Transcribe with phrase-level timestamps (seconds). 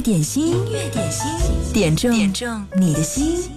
[0.00, 1.24] 点心，乐点心，
[1.74, 3.50] 点中点中你的心。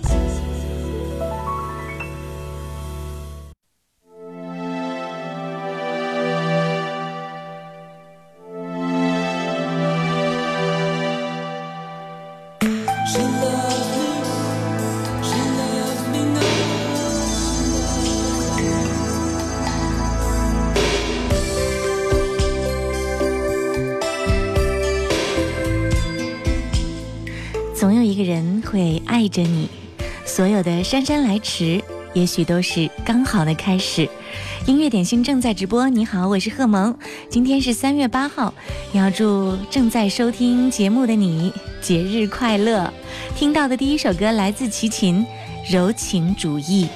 [30.94, 31.82] 姗姗来迟，
[32.14, 34.08] 也许都是刚好的开始。
[34.68, 35.90] 音乐点心正在直播。
[35.90, 36.96] 你好，我是贺萌。
[37.30, 38.54] 今天是三月八号，
[38.92, 41.52] 要祝正在收听节目的你
[41.82, 42.94] 节日快乐。
[43.36, 45.26] 听到的第一首歌来自齐秦，
[45.76, 46.88] 《柔情主义》。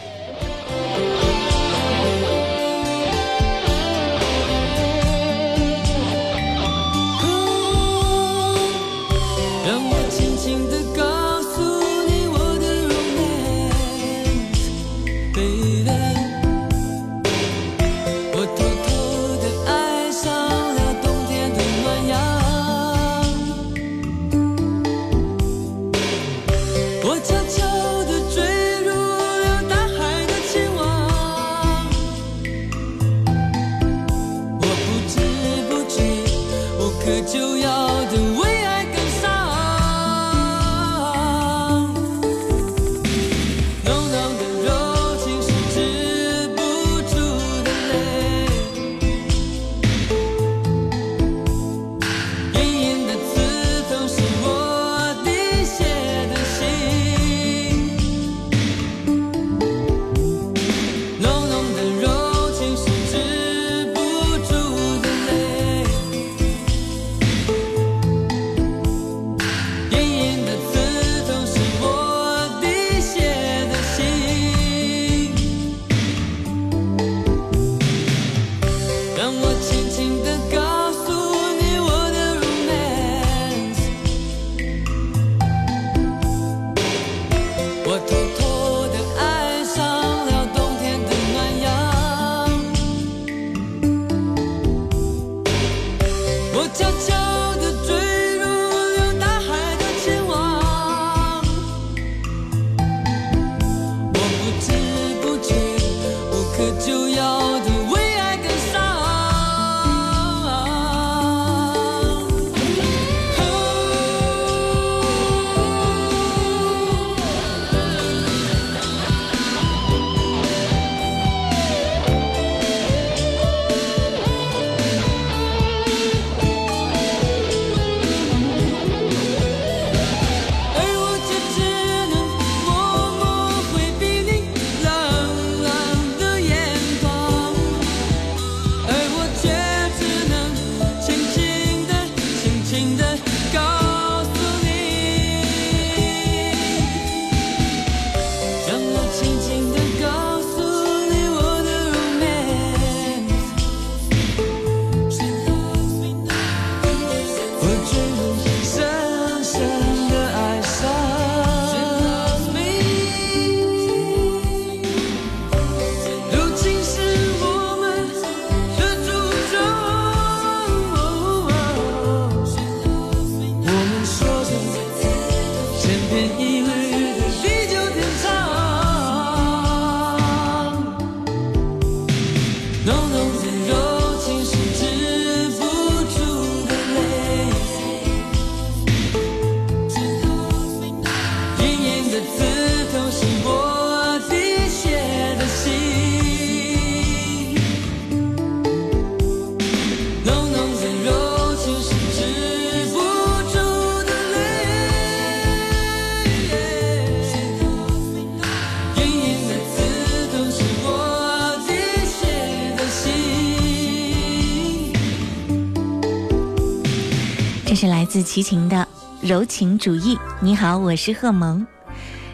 [218.28, 218.86] 齐秦的
[219.28, 221.66] 《柔情主义》，你好，我是贺萌。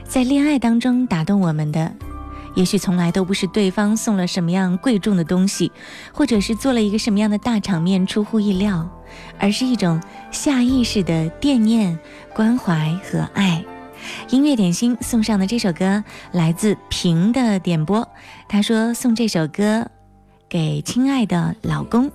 [0.07, 1.93] 在恋爱当中打动我们的，
[2.55, 5.71] 也许从来都不是对方送了什么样贵重的东西，
[6.11, 8.89] 或者是做了一个什么样的大场面出乎意料，
[9.37, 10.01] 而是一种
[10.31, 11.97] 下意识的惦念、
[12.33, 13.63] 关怀和爱。
[14.29, 18.05] 音乐点心送上的这首歌来自平的点播，
[18.49, 19.85] 他说送这首歌
[20.49, 22.09] 给亲爱的老公。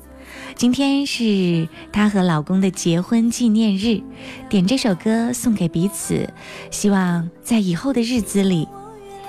[0.57, 4.01] 今天是她和老公的结婚纪念日，
[4.49, 6.29] 点这首歌送给彼此，
[6.71, 8.69] 希望在以后的日子里，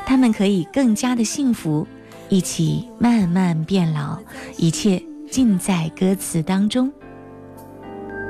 [0.05, 1.87] 他们可以更加的幸福，
[2.29, 4.17] 一起慢慢变老，
[4.57, 6.91] 一切尽在歌词当中。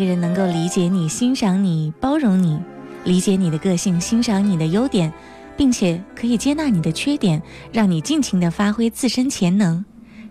[0.00, 2.58] 一个人能够理解你、欣赏你、包容你，
[3.04, 5.12] 理解你的个性、欣赏你的优点，
[5.58, 9.84] 并且可以接纳你的缺点，让你尽情的发挥自身潜能，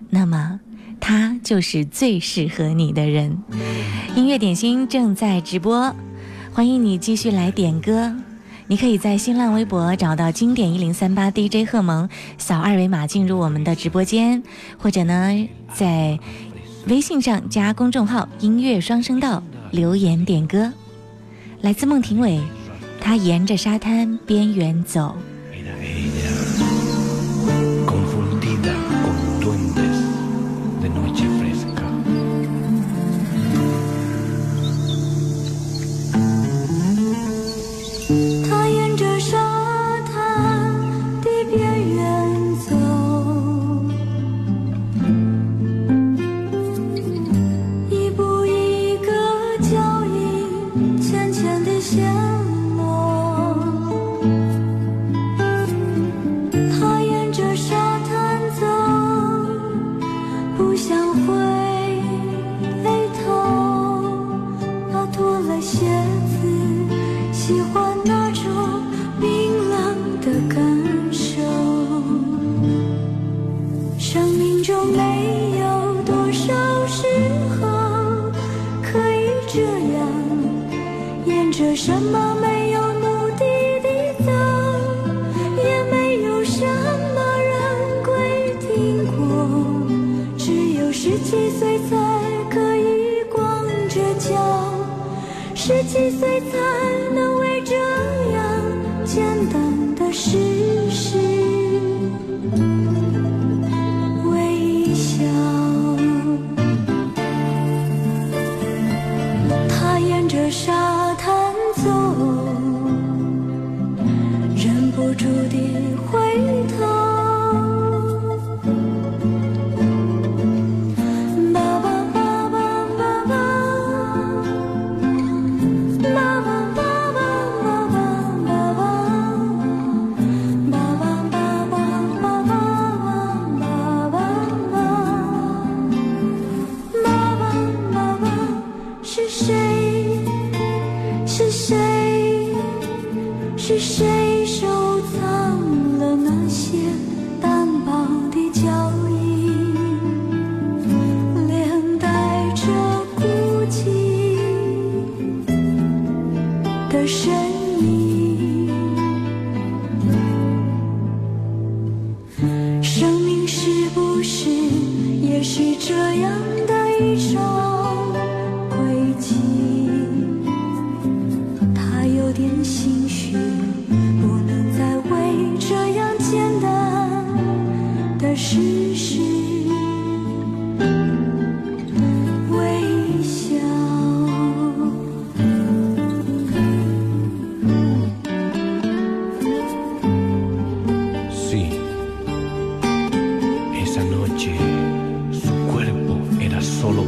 [0.10, 0.60] 那么
[1.00, 3.38] 他就是最适合你的人。
[4.16, 5.96] 音乐点心正在直播，
[6.52, 8.12] 欢迎你继续来点歌。
[8.66, 12.10] 你可以在新浪微博找到经典一零三八 DJ 贺蒙，
[12.40, 14.42] 扫二维码进入我们的直播间，
[14.80, 16.18] 或者呢，在
[16.88, 19.44] 微信上加公众号“音乐双声道”。
[19.72, 20.72] 留言点歌，
[21.62, 22.40] 来自孟庭苇，
[23.00, 25.16] 他沿着沙滩边缘走。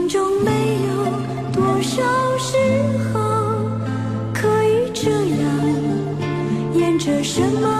[0.09, 0.51] 中没
[0.87, 0.93] 有
[1.53, 2.01] 多少
[2.37, 2.51] 时
[3.13, 3.19] 候
[4.33, 5.39] 可以这样
[6.75, 7.78] 演着什么。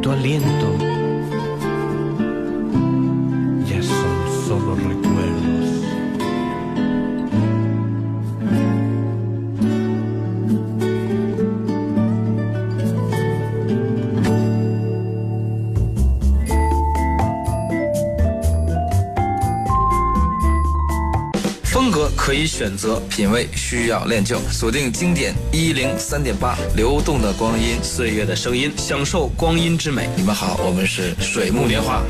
[0.01, 0.64] tu aliento
[22.37, 30.09] 可以选择品味，需要练就锁定经典一零三点八，流动的光阴，岁月的声音，享受光阴之美。
[30.17, 32.03] 你们好，我们是水木年华。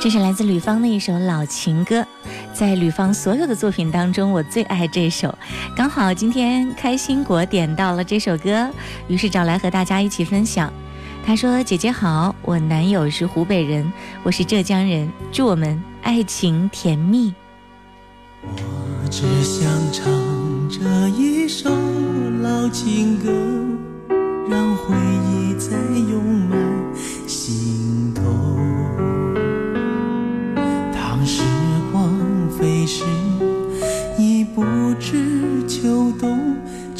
[0.00, 2.04] 这是来自吕方的一首老情歌。
[2.56, 5.36] 在吕方所有的作品当中，我最爱这首。
[5.76, 8.70] 刚好今天开心果点到了这首歌，
[9.08, 10.72] 于是找来和大家一起分享。
[11.22, 17.34] 他说：“姐姐好，我男友是湖北人，我是浙江人，祝我们爱情甜蜜。”
[18.42, 21.68] 我只想唱这一首
[22.40, 23.30] 老情歌，
[24.48, 25.76] 让回忆再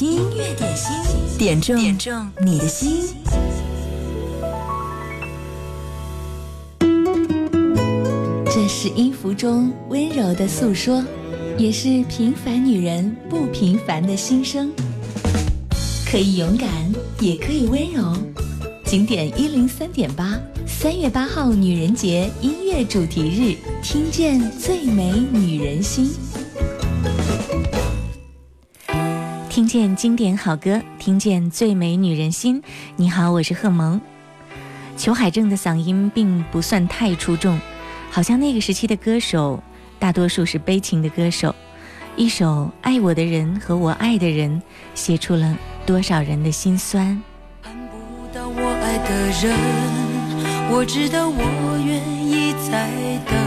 [0.00, 0.90] 音乐点心，
[1.38, 3.04] 点中点中你的心。
[8.46, 11.04] 这是音符中温柔的诉说，
[11.58, 14.72] 也是平凡女人不平凡的心声。
[16.10, 16.68] 可以勇敢，
[17.20, 18.16] 也可以温柔。
[18.86, 20.34] 景点一零三点八，
[20.66, 26.12] 三月八号女人节音乐主题日，听见最美女人心。
[29.72, 32.62] 见经典好歌，听见最美女人心。
[32.96, 33.98] 你好，我是贺萌。
[34.98, 37.58] 裘海正的嗓音并不算太出众，
[38.10, 39.62] 好像那个时期的歌手
[39.98, 41.54] 大多数是悲情的歌手。
[42.16, 44.60] 一首《爱我的人和我爱的人》，
[44.94, 45.56] 写出了
[45.86, 47.18] 多少人的心酸。
[47.62, 47.68] 不
[48.34, 51.32] 到我我我爱的人，知道
[51.82, 53.41] 愿意再等。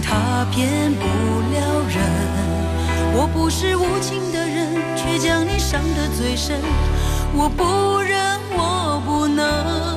[0.00, 1.96] 他骗不了人，
[3.14, 6.56] 我不是无情的人，却将你伤得最深。
[7.34, 9.96] 我不忍，我不能，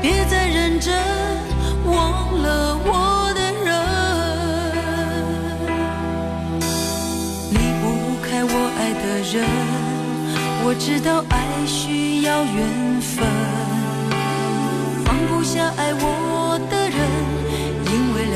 [0.00, 0.94] 别再认真，
[1.86, 3.72] 忘了我的人。
[7.50, 7.82] 离不
[8.26, 9.44] 开我爱的人，
[10.64, 12.58] 我知道爱需要缘
[13.00, 13.28] 分，
[15.04, 17.11] 放不下爱我的人。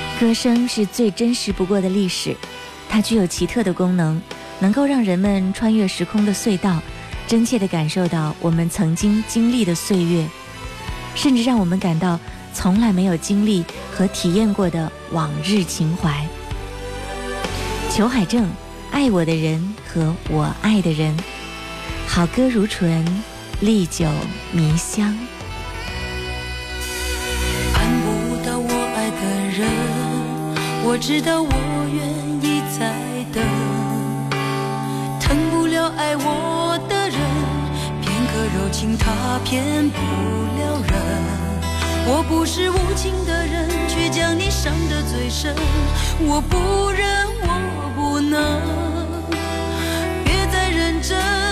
[0.00, 2.34] 围歌声是最真实不过的历史
[2.88, 4.18] 它具有奇特的功能
[4.60, 6.80] 能够让人们穿越时空的隧道，
[7.26, 10.26] 真切地感受到我们曾经经历的岁月，
[11.14, 12.18] 甚至让我们感到
[12.52, 16.26] 从来没有经历和体验过的往日情怀。
[17.90, 18.42] 裘海正，
[18.90, 21.16] 《爱我的人和我爱的人》，
[22.08, 23.04] 好歌如醇，
[23.60, 24.06] 历久
[24.52, 25.06] 弥香。
[27.72, 28.94] 看不到我我我。
[28.96, 31.44] 爱的人，知道
[35.96, 37.18] 爱我的人，
[38.02, 41.44] 片刻柔情他骗不了人。
[42.06, 45.54] 我不是无情的人，却将你伤得最深。
[46.20, 48.60] 我不忍，我不能，
[50.24, 51.43] 别再认真。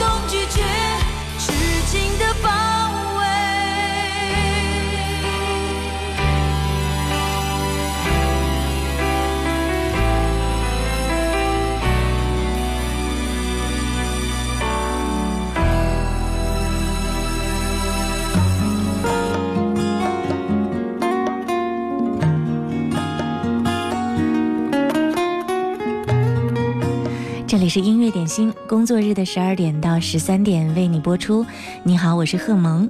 [27.53, 31.45] 这里是音乐点心，工作日的十二点到十三点为你播出。
[31.83, 32.89] 你好，我是贺萌。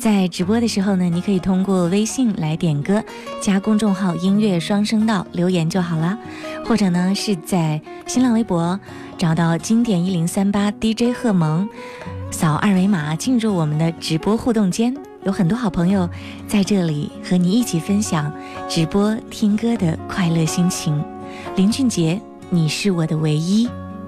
[0.00, 3.04] 在直播的时候呢，你可以通过微信来点歌，
[3.40, 6.18] 加公众号“音乐双声道”留言就好了。
[6.66, 8.80] 或者呢，是在新浪微博
[9.16, 11.68] 找到“经典一零三八 DJ 贺萌”，
[12.34, 14.92] 扫二维码进入我们的直播互动间，
[15.22, 16.10] 有很多好朋友
[16.48, 18.32] 在这里和你一起分享
[18.68, 21.00] 直播听歌的快乐心情。
[21.54, 23.70] 林俊杰，你是我的唯一。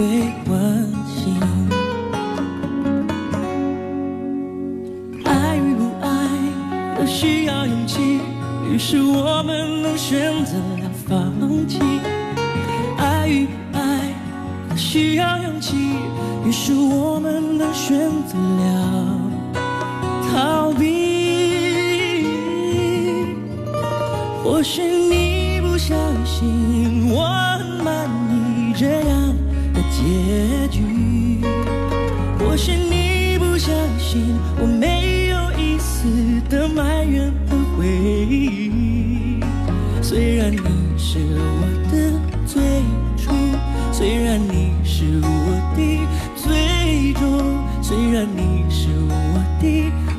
[0.00, 0.06] 会
[0.48, 0.56] 关
[1.06, 1.36] 心，
[5.26, 8.18] 爱与不爱都需要勇气，
[8.72, 11.78] 于是我们能选择了放弃。
[12.96, 14.08] 爱与不爱
[14.70, 15.76] 都需要勇气，
[16.46, 19.58] 于是我们能选择了
[20.32, 22.24] 逃避。
[24.42, 27.26] 或许你不相信，我
[27.58, 29.49] 很满意这样。
[30.02, 31.36] 结局，
[32.38, 36.08] 或许你不相信，我没有一丝
[36.48, 38.72] 的埋怨和悔意。
[40.00, 40.58] 虽然你
[40.96, 42.12] 是我的
[42.46, 42.62] 最
[43.14, 43.30] 初，
[43.92, 45.98] 虽然你是我的
[46.34, 49.24] 最终，虽然你是我
[49.60, 50.09] 的。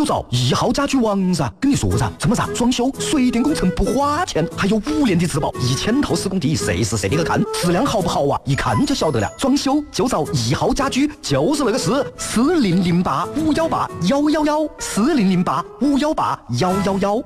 [0.08, 2.45] 找一号家居网噻，跟你说噻，怎么噻？
[2.55, 7.10] 装修水电工程不花钱，还有五年的质保，一千套施工地，谁是谁？
[7.10, 8.39] 地去看质量好不好啊？
[8.45, 9.30] 一看就晓得了。
[9.38, 17.22] 装修就找一号家居，就是那个事，四零零八五幺八幺幺幺，四零零八五幺八幺幺幺。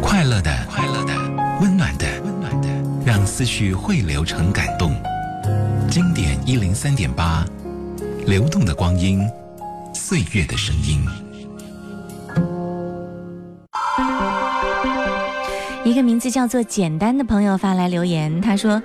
[0.00, 1.12] 快乐的，快乐的，
[1.60, 2.68] 温暖的，温暖的，
[3.04, 4.94] 让思绪汇流成感动。
[5.90, 7.44] 经典一零三点八，
[8.26, 9.26] 流动的光阴。
[10.08, 11.04] 岁月的声音。
[15.84, 18.82] 一个名字叫做“简单”的朋友发来留言，他说：“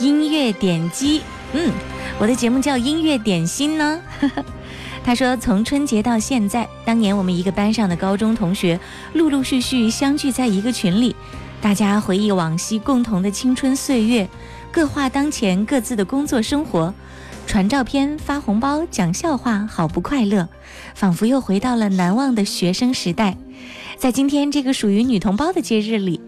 [0.00, 1.20] 音乐点击，
[1.52, 1.70] 嗯，
[2.18, 4.00] 我的节目叫《音乐点心》呢。
[5.04, 8.80] ”他说：“从春节到现在，当年我们一个班上的高中同学，
[9.12, 11.14] 陆陆续续相聚在一个群里，
[11.60, 14.26] 大家回忆往昔共同的青春岁月，
[14.70, 16.94] 各话当前各自的工作生活。”
[17.46, 20.48] 传照片、发红包、讲笑话，好不快乐，
[20.94, 23.36] 仿佛又回到了难忘的学生时代。
[23.98, 26.20] 在今天这个属于女同胞的节日里，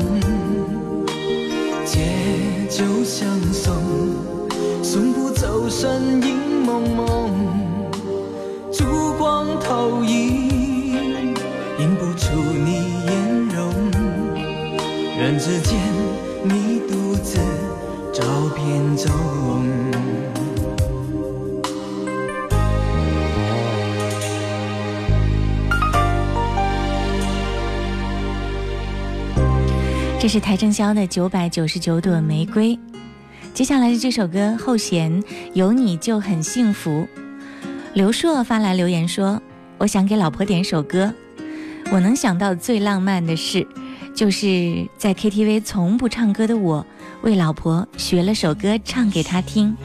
[1.84, 1.98] 借
[2.70, 3.74] 酒相送，
[4.84, 7.08] 送不走身影蒙蒙，
[8.72, 8.86] 烛
[9.18, 10.48] 光投影，
[11.80, 13.74] 映不出你颜容，
[15.20, 15.76] 人只见
[16.44, 17.40] 你独自
[18.14, 18.22] 照
[18.56, 19.12] 片走。
[30.24, 32.70] 这是邰正宵的《九百九十九朵玫瑰》。
[33.54, 35.12] 接下来的这首歌后弦
[35.54, 36.90] 《有你就很幸福》。
[37.94, 39.42] 刘硕发来留言说
[39.78, 41.12] ：“我想给老婆点首歌。
[41.92, 43.68] 我能想到最浪漫的事，
[44.16, 46.86] 就是在 KTV 从不唱歌的我，
[47.22, 49.76] 为老婆学了首歌唱给她听。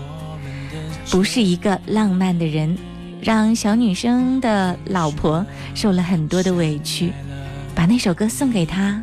[1.11, 2.79] 不是一个浪漫的人，
[3.21, 7.13] 让小女生的老婆受了很多的委屈，
[7.75, 9.03] 把那首歌送给她。”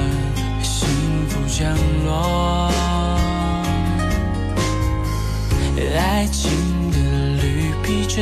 [6.31, 6.49] 情
[6.91, 8.21] 的绿皮车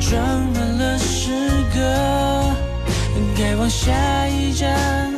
[0.00, 0.20] 装
[0.54, 1.30] 满了诗
[1.74, 2.56] 歌，
[3.36, 5.12] 该往下一站，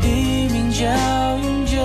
[0.00, 0.86] 地名叫
[1.44, 1.76] 永久。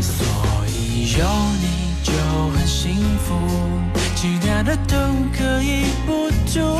[0.00, 0.24] 所
[0.68, 1.26] 以有
[1.60, 2.12] 你就
[2.56, 3.34] 很幸福，
[4.14, 4.96] 其他的都
[5.36, 6.78] 可以不图，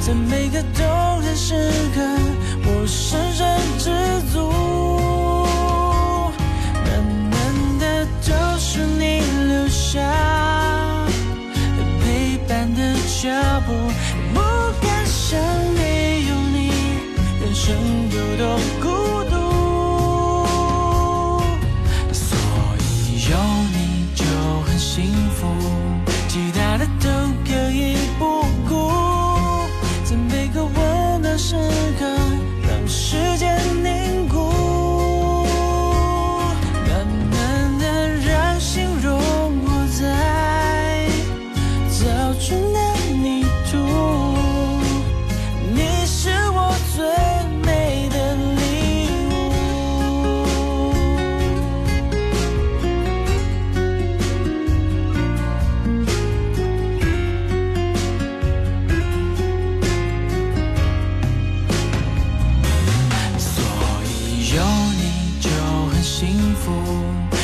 [0.00, 1.54] 在每个动人时
[1.94, 2.00] 刻，
[2.66, 4.15] 我深深知。
[13.26, 13.65] job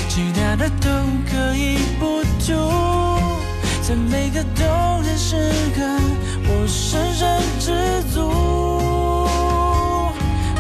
[0.09, 0.89] 其他的都
[1.31, 3.33] 可以不图，
[3.83, 5.37] 在每个动人时
[5.75, 5.81] 刻，
[6.47, 8.31] 我深深知足。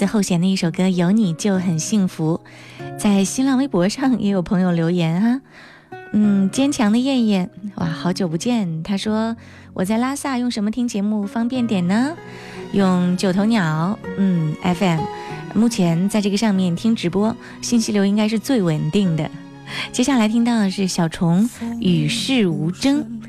[0.07, 2.41] 后弦的一首歌《有你就很幸福》，
[2.99, 5.41] 在新浪微博上也有朋友留言啊，
[6.13, 9.37] 嗯，坚强的燕燕，哇，好久不见，他说
[9.75, 12.17] 我在拉萨用什么听节目方便点呢？
[12.73, 15.01] 用九头鸟，嗯，FM，
[15.55, 19.31] 目前在这个上面听直播，信息流应该是最稳定的。
[19.93, 21.49] 接下来听到的是小虫
[21.81, 23.21] 《与世无争》，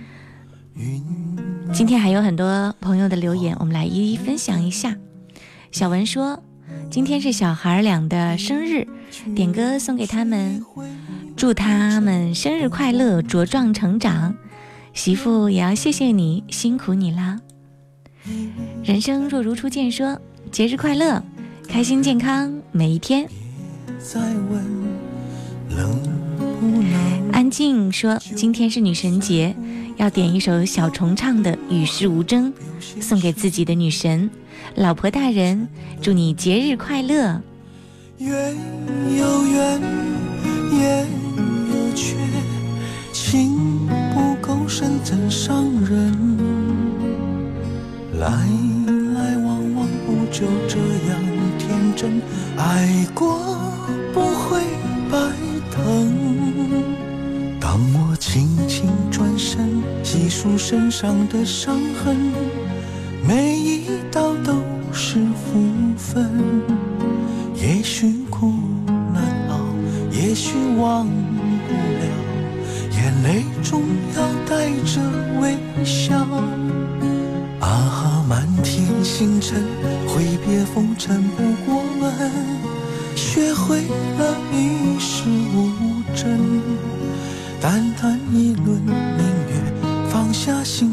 [1.74, 4.95] 今天还有很多朋友的留言，我们来一一分享一下。
[5.71, 6.41] 小文说。
[6.93, 8.87] 今天是小孩儿俩的生日，
[9.35, 10.63] 点歌送给他们，
[11.35, 14.35] 祝他们生日快乐，茁壮成长。
[14.93, 17.39] 媳妇也要谢谢你，辛苦你啦。
[18.83, 20.15] 人生若如初见，说
[20.51, 21.19] 节日快乐，
[21.67, 23.27] 开心健康每一天。
[27.31, 29.55] 安静说，今天是女神节，
[29.97, 32.53] 要点一首小虫唱的《与世无争》，
[33.01, 34.29] 送给自己的女神。
[34.76, 35.67] 老婆大人，
[36.01, 37.39] 祝你节日快乐。
[38.17, 38.55] 缘
[39.19, 39.82] 有缘，
[40.71, 41.05] 夜
[41.69, 42.15] 有缺，
[43.11, 46.11] 情不够深怎伤人？
[48.19, 48.30] 来
[49.13, 51.21] 来往往不就这样
[51.59, 52.19] 天真，
[52.57, 53.39] 爱过
[54.11, 54.59] 不会
[55.11, 55.19] 白
[55.71, 56.13] 疼。
[57.59, 62.52] 当我轻轻转身，细数身上的伤痕。
[63.26, 64.53] 每一道都
[64.91, 65.63] 是福
[65.95, 66.30] 分，
[67.55, 68.51] 也许苦
[69.13, 69.59] 难熬，
[70.11, 72.05] 也许忘不了，
[72.97, 73.82] 眼泪中
[74.15, 74.99] 要带着
[75.39, 75.55] 微
[75.86, 76.17] 笑。
[77.61, 79.57] 啊，满天星辰，
[80.05, 82.30] 挥别风尘不过门，
[83.15, 83.78] 学会
[84.19, 85.24] 了一世
[85.55, 85.71] 无
[86.13, 86.59] 争，
[87.61, 88.93] 淡淡一轮明
[89.47, 90.92] 月，放下心。